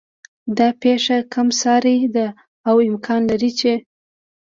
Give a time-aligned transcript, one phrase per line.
[0.57, 2.27] دا پېښه کم سارې ده
[2.69, 3.73] او امکان لري چې